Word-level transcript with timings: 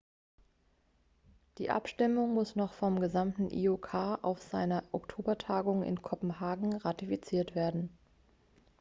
die 1.59 1.69
abstimmung 1.69 2.33
muss 2.33 2.55
noch 2.55 2.73
vom 2.73 2.99
gesamten 2.99 3.51
iok 3.51 3.93
auf 4.23 4.41
seiner 4.41 4.83
oktobertagung 4.93 5.83
in 5.83 6.01
kopenhagen 6.01 6.73
ratifiziert 6.73 7.53
werden 7.53 7.95